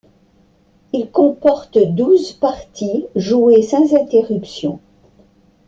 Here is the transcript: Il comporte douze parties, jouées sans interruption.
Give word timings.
Il 0.93 1.11
comporte 1.11 1.77
douze 1.77 2.31
parties, 2.31 3.05
jouées 3.15 3.61
sans 3.61 3.93
interruption. 3.93 4.79